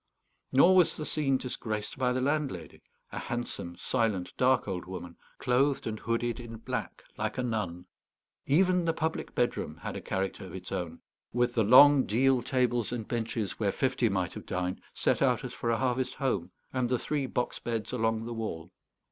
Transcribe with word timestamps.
Nor 0.51 0.75
was 0.75 0.97
the 0.97 1.05
scene 1.05 1.37
disgraced 1.37 1.95
by 1.95 2.11
the 2.11 2.21
landlady, 2.21 2.81
a 3.11 3.19
handsome, 3.19 3.75
silent, 3.77 4.33
dark 4.35 4.67
old 4.67 4.85
woman, 4.87 5.15
clothed 5.37 5.85
and 5.85 5.99
hooded 5.99 6.39
in 6.39 6.57
black 6.57 7.03
like 7.17 7.37
a 7.37 7.43
nun. 7.43 7.85
Even 8.47 8.85
the 8.85 8.93
public 8.93 9.35
bedroom 9.35 9.77
had 9.77 9.95
a 9.95 10.01
character 10.01 10.43
of 10.43 10.55
its 10.55 10.71
own, 10.71 11.01
with 11.33 11.53
the 11.53 11.63
long 11.63 12.07
deal 12.07 12.41
tables 12.41 12.91
and 12.91 13.07
benches, 13.07 13.59
where 13.59 13.71
fifty 13.71 14.09
might 14.09 14.33
have 14.33 14.47
dined, 14.47 14.81
set 14.91 15.21
out 15.21 15.43
as 15.43 15.53
for 15.53 15.69
a 15.69 15.77
harvest 15.77 16.15
home, 16.15 16.49
and 16.73 16.89
the 16.89 16.97
three 16.97 17.27
box 17.27 17.59
beds 17.59 17.93
along 17.93 18.25
the 18.25 18.33
wall. 18.33 18.71